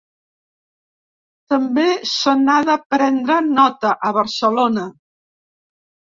També 1.53 1.83
se 2.11 2.33
n’ha 2.39 2.55
de 2.69 2.77
prendre 2.93 3.35
nota, 3.49 3.91
a 4.09 4.11
Barcelona. 4.17 4.87